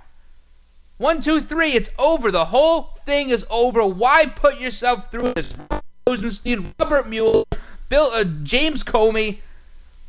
[0.98, 2.32] One, two, three, it's over.
[2.32, 3.86] The whole thing is over.
[3.86, 5.54] Why put yourself through this?
[6.08, 7.46] Rosenstein, Robert Mueller,
[7.90, 9.40] Bill, uh, James Comey.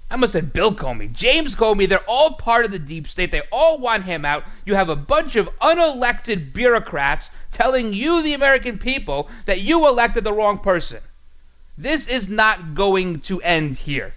[0.08, 1.88] I must say Bill Comey, James Comey.
[1.88, 3.32] They're all part of the deep state.
[3.32, 4.44] They all want him out.
[4.64, 10.22] You have a bunch of unelected bureaucrats telling you, the American people, that you elected
[10.22, 11.00] the wrong person.
[11.76, 14.14] This is not going to end here.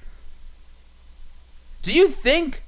[1.81, 2.61] Do you think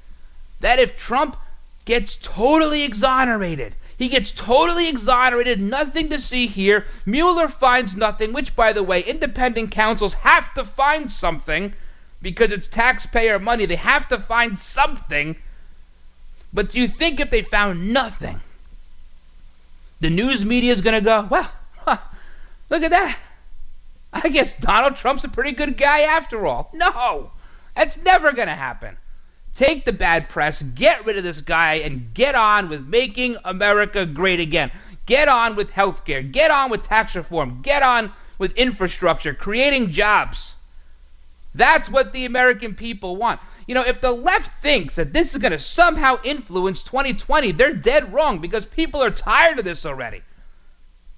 [0.61, 1.37] that if Trump
[1.85, 6.85] gets totally exonerated, he gets totally exonerated, nothing to see here.
[7.05, 11.73] Mueller finds nothing, which, by the way, independent counsels have to find something
[12.21, 13.65] because it's taxpayer money.
[13.65, 15.35] They have to find something.
[16.53, 18.41] But do you think if they found nothing,
[19.99, 21.97] the news media is going to go, well, huh,
[22.69, 23.17] look at that.
[24.13, 26.69] I guess Donald Trump's a pretty good guy after all.
[26.73, 27.31] No,
[27.75, 28.97] that's never going to happen.
[29.55, 34.05] Take the bad press, get rid of this guy, and get on with making America
[34.05, 34.71] great again.
[35.05, 36.21] Get on with health care.
[36.21, 37.61] Get on with tax reform.
[37.61, 40.53] Get on with infrastructure, creating jobs.
[41.53, 43.41] That's what the American people want.
[43.67, 47.73] You know, if the left thinks that this is going to somehow influence 2020, they're
[47.73, 50.21] dead wrong because people are tired of this already.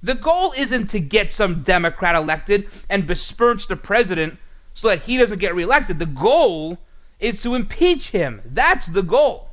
[0.02, 4.38] The goal isn't to get some Democrat elected and besmirch the president
[4.74, 6.00] so that he doesn't get reelected.
[6.00, 6.78] The goal
[7.20, 8.42] is to impeach him.
[8.46, 9.50] That's the goal.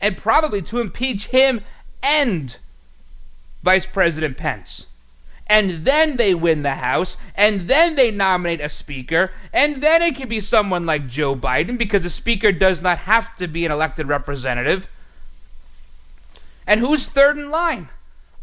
[0.00, 1.62] And probably to impeach him
[2.02, 2.56] and
[3.62, 4.86] Vice President Pence.
[5.50, 10.14] And then they win the House, and then they nominate a Speaker, and then it
[10.14, 13.72] can be someone like Joe Biden because a Speaker does not have to be an
[13.72, 14.86] elected representative.
[16.68, 17.88] And who's third in line?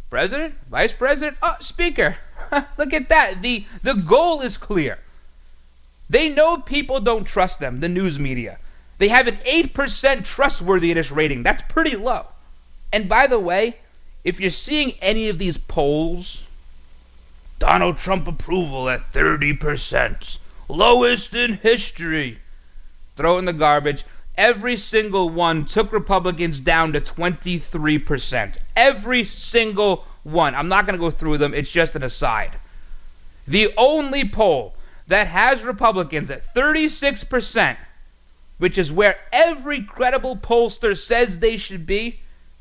[0.09, 0.53] President?
[0.69, 1.37] Vice President?
[1.41, 2.17] Oh, Speaker.
[2.77, 3.41] Look at that.
[3.41, 4.99] The, the goal is clear.
[6.09, 8.57] They know people don't trust them, the news media.
[8.97, 11.43] They have an 8% trustworthiness rating.
[11.43, 12.25] That's pretty low.
[12.91, 13.77] And by the way,
[14.25, 16.43] if you're seeing any of these polls,
[17.59, 20.37] Donald Trump approval at 30%,
[20.67, 22.39] lowest in history,
[23.15, 24.05] throw in the garbage.
[24.37, 28.57] Every single one took Republicans down to 23%.
[28.75, 30.53] Every single one.
[30.53, 32.51] I'm not going to go through them, it's just an aside.
[33.47, 34.75] The only poll
[35.07, 37.77] that has Republicans at 36%,
[38.59, 42.19] which is where every credible pollster says they should be,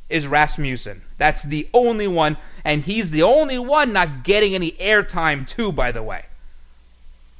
[0.08, 1.02] is Rasmussen.
[1.18, 5.92] That's the only one, and he's the only one not getting any airtime, too, by
[5.92, 6.24] the way.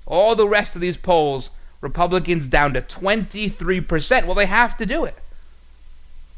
[0.07, 1.51] All the rest of these polls,
[1.81, 4.27] Republicans down to 23%.
[4.27, 5.17] Well, they have to do it.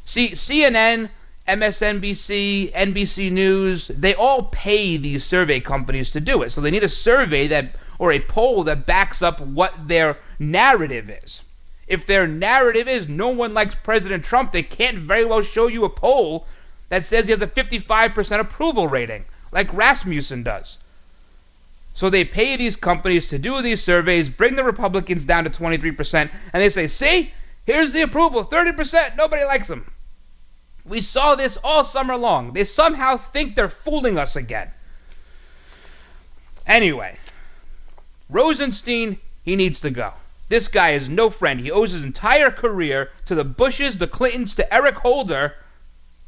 [0.04, 1.10] See, CNN,
[1.46, 6.50] MSNBC, NBC News, they all pay these survey companies to do it.
[6.50, 11.10] So they need a survey that or a poll that backs up what their narrative
[11.10, 11.42] is.
[11.88, 15.84] If their narrative is no one likes President Trump, they can't very well show you
[15.84, 16.46] a poll
[16.90, 20.78] that says he has a 55% approval rating, like Rasmussen does.
[21.94, 26.30] So they pay these companies to do these surveys, bring the Republicans down to 23%,
[26.52, 27.32] and they say, see,
[27.64, 29.90] here's the approval 30%, nobody likes them.
[30.84, 32.52] We saw this all summer long.
[32.52, 34.70] They somehow think they're fooling us again.
[36.66, 37.16] Anyway,
[38.30, 40.12] Rosenstein, he needs to go.
[40.48, 41.60] This guy is no friend.
[41.60, 45.54] He owes his entire career to the Bushes, the Clintons, to Eric Holder,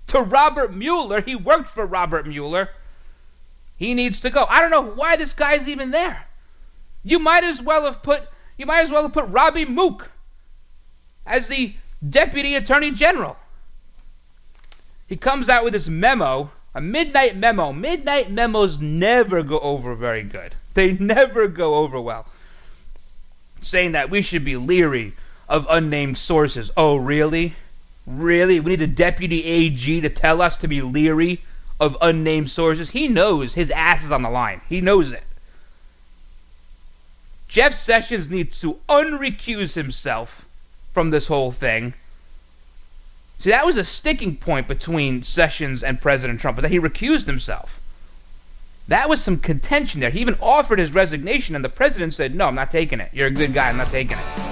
[0.09, 1.21] to Robert Mueller.
[1.21, 2.69] He worked for Robert Mueller.
[3.79, 4.45] He needs to go.
[4.45, 6.27] I don't know why this guy's even there.
[7.03, 8.23] You might as well have put
[8.59, 10.11] you might as well have put Robbie Mook
[11.27, 11.75] as the
[12.07, 13.39] deputy attorney general.
[15.07, 17.73] He comes out with this memo, a midnight memo.
[17.73, 20.55] Midnight memos never go over very good.
[20.75, 22.27] They never go over well.
[23.63, 25.13] Saying that we should be leery
[25.49, 26.71] of unnamed sources.
[26.77, 27.55] Oh, really?
[28.07, 28.61] Really?
[28.61, 31.43] We need a deputy AG to tell us to be leery
[31.81, 32.91] of unnamed sources?
[32.91, 34.61] He knows his ass is on the line.
[34.69, 35.25] He knows it.
[37.49, 40.45] Jeff Sessions needs to unrecuse himself
[40.93, 41.95] from this whole thing.
[43.39, 47.27] See, that was a sticking point between Sessions and President Trump, but that he recused
[47.27, 47.80] himself.
[48.89, 50.11] That was some contention there.
[50.11, 53.11] He even offered his resignation, and the president said, No, I'm not taking it.
[53.13, 53.69] You're a good guy.
[53.69, 54.51] I'm not taking it.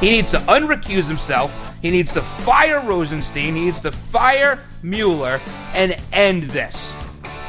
[0.00, 1.52] He needs to unrecuse himself.
[1.82, 3.54] He needs to fire Rosenstein.
[3.54, 5.40] He needs to fire Mueller
[5.74, 6.94] and end this.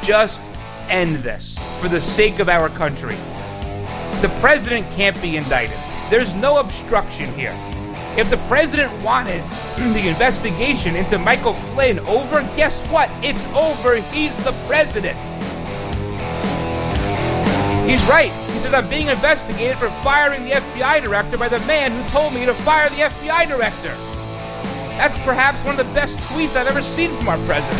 [0.03, 0.41] Just
[0.89, 3.15] end this for the sake of our country.
[4.21, 5.78] The president can't be indicted.
[6.09, 7.53] There's no obstruction here.
[8.17, 9.41] If the president wanted
[9.78, 13.09] the investigation into Michael Flynn over, guess what?
[13.23, 13.97] It's over.
[13.97, 15.17] He's the president.
[17.88, 18.32] He's right.
[18.32, 22.34] He says, I'm being investigated for firing the FBI director by the man who told
[22.34, 23.94] me to fire the FBI director.
[24.98, 27.78] That's perhaps one of the best tweets I've ever seen from our president.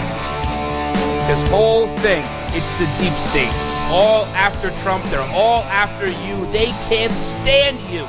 [1.26, 3.50] This whole thing, it's the deep state.
[3.90, 6.52] All after Trump, they're all after you.
[6.52, 8.06] They can't stand you.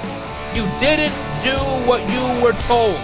[0.52, 1.56] You didn't do
[1.88, 2.96] what you were told.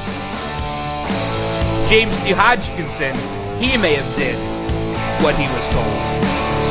[1.88, 2.32] James T.
[2.32, 3.16] Hodgkinson,
[3.59, 4.36] he may have did
[5.24, 5.97] what he was told.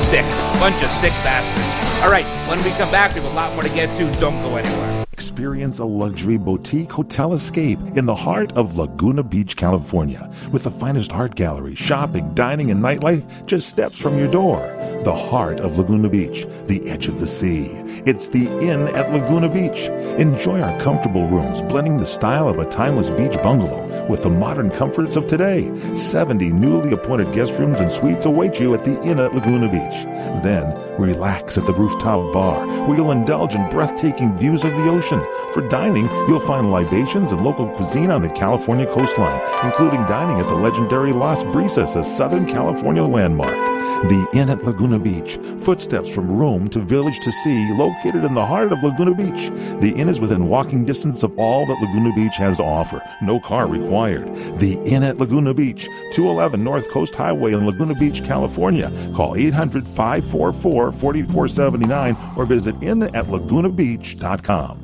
[0.09, 0.25] Sick.
[0.59, 1.90] Bunch of sick bastards.
[2.01, 4.19] All right, when we come back, we have a lot more to get to.
[4.19, 5.05] Don't go anywhere.
[5.13, 10.71] Experience a luxury boutique hotel escape in the heart of Laguna Beach, California, with the
[10.71, 14.57] finest art gallery, shopping, dining, and nightlife just steps from your door.
[15.03, 17.67] The heart of Laguna Beach, the edge of the sea.
[18.07, 19.87] It's the Inn at Laguna Beach.
[20.19, 24.69] Enjoy our comfortable rooms, blending the style of a timeless beach bungalow with the modern
[24.69, 25.71] comforts of today.
[25.95, 30.03] 70 newly appointed guest rooms and suites await you at the Inn at Laguna Beach.
[30.43, 35.23] Then, relax at the rooftop bar, where you'll indulge in breathtaking views of the ocean.
[35.53, 40.47] For dining, you'll find libations and local cuisine on the California coastline, including dining at
[40.47, 43.70] the legendary Las Brisas, a Southern California landmark.
[44.03, 48.43] The Inn at Laguna Beach, footsteps from room to village to sea, located in the
[48.43, 49.51] heart of Laguna Beach.
[49.79, 52.99] The inn is within walking distance of all that Laguna Beach has to offer.
[53.21, 54.33] No car required.
[54.59, 58.91] The Inn at Laguna Beach, 211 North Coast Highway in Laguna Beach, California.
[59.15, 64.77] Call 800 544 4479 or visit innatlagunabeach.com.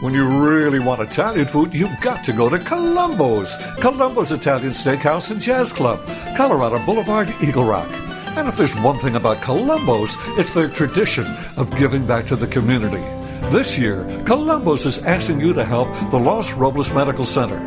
[0.00, 3.56] When you really want Italian food, you've got to go to Columbo's.
[3.78, 6.04] Columbo's Italian Steakhouse and Jazz Club,
[6.36, 8.07] Colorado Boulevard, Eagle Rock.
[8.38, 11.26] And if there's one thing about Columbo's, it's their tradition
[11.56, 13.17] of giving back to the community.
[13.50, 17.58] This year, Columbo's is asking you to help the Los Robles Medical Center.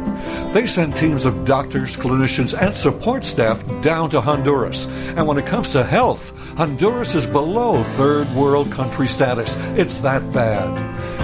[0.53, 4.86] They send teams of doctors, clinicians, and support staff down to Honduras.
[5.17, 9.55] And when it comes to health, Honduras is below third world country status.
[9.75, 10.69] It's that bad.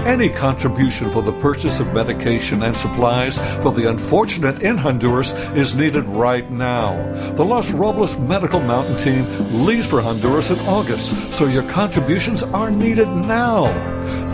[0.08, 5.76] Any contribution for the purchase of medication and supplies for the unfortunate in Honduras is
[5.76, 6.96] needed right now.
[7.34, 12.72] The Los Robles Medical Mountain Team leaves for Honduras in August, so your contributions are
[12.72, 13.68] needed now.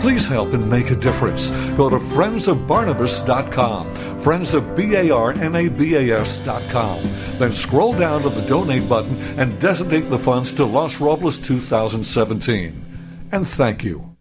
[0.00, 1.50] Please Please help and make a difference.
[1.76, 3.86] Go to friendsofbarnabas.com,
[4.22, 7.02] friendsofbarnabas.com.
[7.38, 13.28] Then scroll down to the donate button and designate the funds to Los Robles 2017.
[13.32, 14.13] And thank you.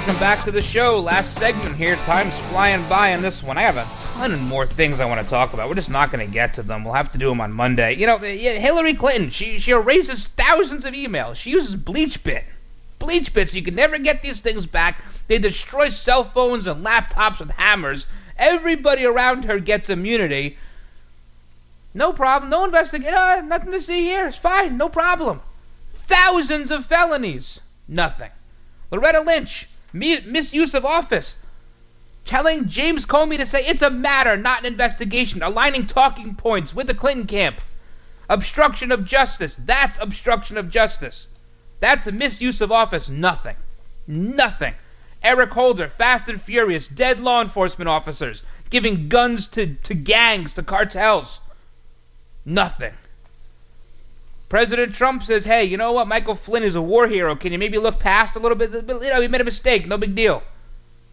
[0.01, 0.99] Welcome back to the show.
[0.99, 1.95] Last segment here.
[1.97, 3.59] Time's flying by on this one.
[3.59, 5.69] I have a ton more things I want to talk about.
[5.69, 6.85] We're just not going to get to them.
[6.85, 7.97] We'll have to do them on Monday.
[7.97, 11.37] You know, Hillary Clinton, she she erases thousands of emails.
[11.37, 12.45] She uses BleachBit.
[12.99, 15.05] BleachBit, so you can never get these things back.
[15.29, 18.07] They destroy cell phones and laptops with hammers.
[18.39, 20.57] Everybody around her gets immunity.
[21.93, 22.49] No problem.
[22.49, 23.13] No investigation.
[23.13, 24.29] Uh, nothing to see here.
[24.29, 24.79] It's fine.
[24.79, 25.43] No problem.
[26.07, 27.61] Thousands of felonies.
[27.87, 28.31] Nothing.
[28.91, 31.37] Loretta Lynch, misuse of office,
[32.25, 36.87] telling James Comey to say it's a matter, not an investigation, aligning talking points with
[36.87, 37.61] the Clinton camp.
[38.29, 41.27] Obstruction of justice, that's obstruction of justice.
[41.81, 43.57] That's a misuse of office, nothing.
[44.07, 44.75] Nothing.
[45.23, 50.63] Eric Holder, Fast and Furious, dead law enforcement officers, giving guns to, to gangs, to
[50.63, 51.41] cartels.
[52.45, 52.93] Nothing.
[54.51, 56.09] President Trump says, hey, you know what?
[56.09, 57.37] Michael Flynn is a war hero.
[57.37, 58.73] Can you maybe look past a little bit?
[58.73, 59.87] You know, he made a mistake.
[59.87, 60.43] No big deal.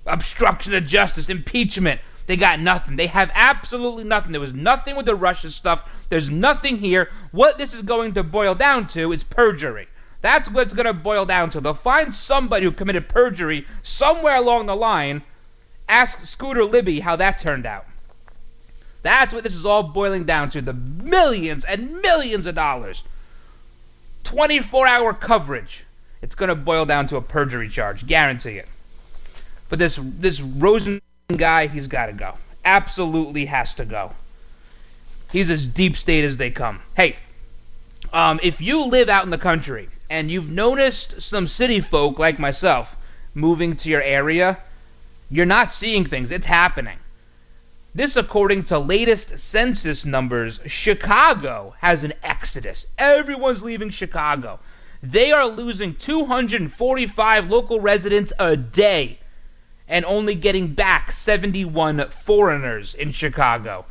[0.08, 2.02] Obstruction of justice, impeachment.
[2.26, 2.96] They got nothing.
[2.96, 4.32] They have absolutely nothing.
[4.32, 5.88] There was nothing with the Russia stuff.
[6.10, 7.12] There's nothing here.
[7.32, 9.88] What this is going to boil down to is perjury.
[10.22, 11.62] That's what it's going to boil down to.
[11.62, 15.22] They'll find somebody who committed perjury somewhere along the line.
[15.88, 17.86] Ask Scooter Libby how that turned out.
[19.04, 20.62] That's what this is all boiling down to.
[20.62, 23.04] The millions and millions of dollars
[24.28, 25.86] 24 hour coverage.
[26.22, 28.68] It's going to boil down to a perjury charge, guarantee it.
[29.70, 31.02] But this this Rosen
[31.36, 32.34] guy, he's got to go.
[32.66, 34.12] Absolutely has to go.
[35.32, 36.82] He's as deep state as they come.
[36.96, 37.16] Hey,
[38.12, 42.38] um, if you live out in the country and you've noticed some city folk like
[42.38, 42.98] myself
[43.34, 44.58] moving to your area,
[45.30, 46.32] you're not seeing things.
[46.32, 46.98] It's happening.
[47.96, 52.88] This, according to latest census numbers, Chicago has an exodus.
[52.98, 54.60] Everyone's leaving Chicago.
[55.02, 59.20] They are losing 245 local residents a day
[59.88, 63.86] and only getting back 71 foreigners in Chicago.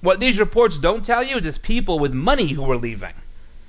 [0.00, 3.14] What these reports don't tell you is it's people with money who are leaving.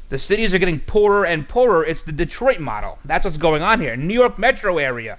[0.10, 1.84] The cities are getting poorer and poorer.
[1.84, 3.00] It's the Detroit model.
[3.04, 3.98] That's what's going on here.
[3.98, 5.18] New York metro area.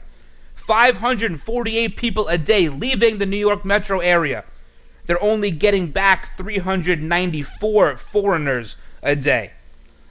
[0.68, 4.44] 548 people a day leaving the New York metro area.
[5.06, 9.52] They're only getting back 394 foreigners a day.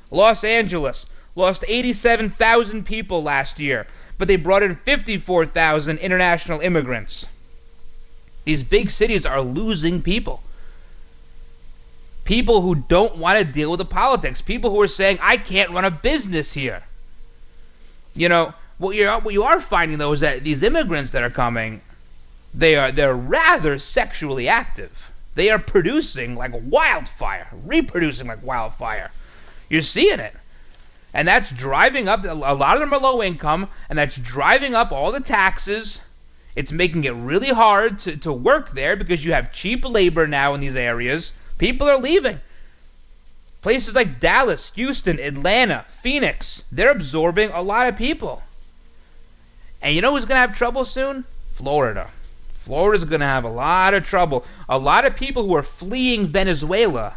[0.09, 1.05] Los Angeles
[1.35, 3.85] lost 87,000 people last year,
[4.17, 7.27] but they brought in 54,000 international immigrants.
[8.43, 10.41] These big cities are losing people.
[12.23, 14.41] People who don't want to deal with the politics.
[14.41, 16.81] People who are saying, I can't run a business here.
[18.15, 21.29] You know, what you're what you are finding though is that these immigrants that are
[21.29, 21.81] coming,
[22.53, 25.11] they are they're rather sexually active.
[25.35, 29.11] They are producing like wildfire, reproducing like wildfire.
[29.69, 30.33] You're seeing it.
[31.13, 34.91] And that's driving up a lot of them are low income and that's driving up
[34.91, 35.99] all the taxes.
[36.55, 40.53] It's making it really hard to, to work there because you have cheap labor now
[40.53, 41.31] in these areas.
[41.57, 42.39] People are leaving.
[43.61, 48.41] Places like Dallas, Houston, Atlanta, Phoenix, they're absorbing a lot of people.
[49.81, 51.23] And you know who's going to have trouble soon?
[51.55, 52.09] Florida.
[52.61, 54.45] Florida's going to have a lot of trouble.
[54.67, 57.13] A lot of people who are fleeing Venezuela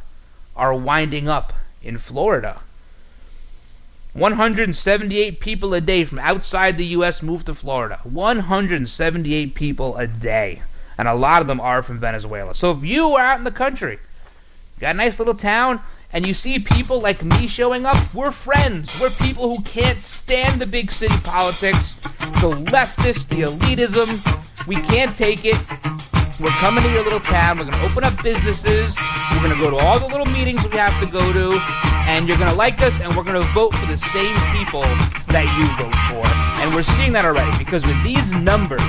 [0.56, 1.52] are winding up
[1.82, 2.60] in Florida.
[4.12, 7.22] 178 people a day from outside the U.S.
[7.22, 8.00] move to Florida.
[8.04, 10.62] 178 people a day.
[10.98, 12.54] And a lot of them are from Venezuela.
[12.54, 13.98] So if you are out in the country,
[14.80, 15.80] got a nice little town,
[16.12, 19.00] and you see people like me showing up, we're friends.
[19.00, 21.94] We're people who can't stand the big city politics,
[22.40, 24.66] the leftist, the elitism.
[24.66, 25.56] We can't take it.
[26.40, 27.58] We're coming to your little town.
[27.58, 28.96] We're going to open up businesses.
[29.32, 31.58] We're going to go to all the little meetings we have to go to.
[32.08, 34.82] And you're going to like us, and we're going to vote for the same people
[35.28, 36.24] that you vote for.
[36.64, 38.80] And we're seeing that already because with these numbers,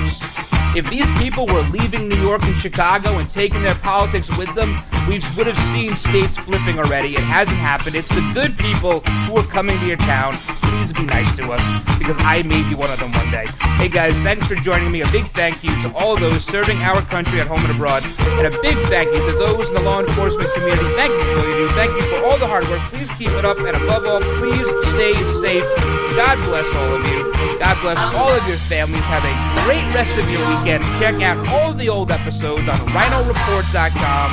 [0.76, 4.72] if these people were leaving New York and Chicago and taking their politics with them,
[5.08, 7.14] we would have seen states flipping already.
[7.14, 7.96] It hasn't happened.
[7.96, 10.34] It's the good people who are coming to your town.
[10.64, 11.62] Please be nice to us
[11.98, 13.46] because I may be one of them one day.
[13.76, 15.02] Hey guys, thanks for joining me.
[15.02, 18.04] A big thank you to all those serving our country at home and abroad.
[18.40, 20.88] And a big thank you to those in the law enforcement community.
[20.96, 21.68] Thank you for all you do.
[21.76, 22.80] Thank you for all the hard work.
[22.94, 23.60] Please keep it up.
[23.60, 25.14] And above all, please stay
[25.44, 25.68] safe.
[26.16, 27.31] God bless all of you.
[27.60, 29.04] God bless all of your families.
[29.04, 29.34] Have a
[29.66, 30.84] great rest of your weekend.
[31.00, 34.32] Check out all the old episodes on rynoreport.com.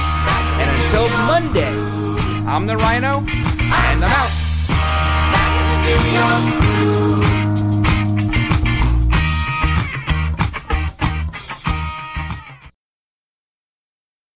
[0.60, 1.72] And until Monday,
[2.46, 3.28] I'm the Ryno,
[3.70, 4.48] and I'm out.